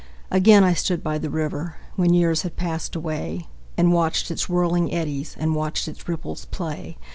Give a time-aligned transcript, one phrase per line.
[0.31, 3.45] Again I stood by the river, When years had passed away,
[3.77, 6.97] And watched its whirling eddies, And watched its ripples play.